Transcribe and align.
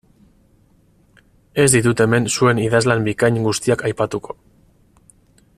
Ez 1.65 1.67
ditut 1.75 2.03
hemen 2.05 2.27
zuen 2.37 2.63
idazlan 2.65 3.07
bikain 3.11 3.39
guztiak 3.49 3.87
aipatuko. 3.91 4.39